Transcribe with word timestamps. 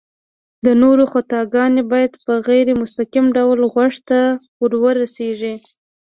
د 0.65 0.67
نورو 0.81 1.03
خطاګانې 1.13 1.83
بايد 1.91 2.13
په 2.25 2.33
غير 2.47 2.67
مستقيم 2.81 3.25
ډول 3.37 3.59
غوږ 3.73 3.93
ته 4.09 4.19
ورورسيږي 4.61 5.55